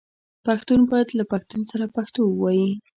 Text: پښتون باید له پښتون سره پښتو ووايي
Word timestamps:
پښتون 0.45 0.79
باید 0.91 1.09
له 1.19 1.23
پښتون 1.31 1.61
سره 1.71 1.85
پښتو 1.95 2.21
ووايي 2.27 2.69